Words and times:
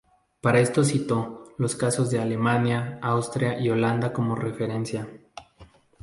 Para 0.41 0.61
esto 0.61 0.83
citó 0.83 1.43
los 1.59 1.75
casos 1.75 2.09
de 2.09 2.17
Alemania, 2.19 2.97
Austria 3.03 3.59
y 3.59 3.69
Holanda 3.69 4.11
como 4.11 4.33
referencia. 4.33 5.07